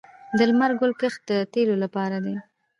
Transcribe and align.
د 0.37 0.39
لمر 0.49 0.71
ګل 0.79 0.91
کښت 1.01 1.21
د 1.29 1.31
تیلو 1.53 1.75
لپاره 1.83 2.17
دی 2.25 2.35